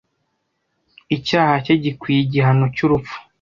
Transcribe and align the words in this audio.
Icyaha 1.15 1.53
cye 1.65 1.73
gikwiye 1.83 2.19
igihano 2.23 2.65
cyurupfu. 2.75 3.15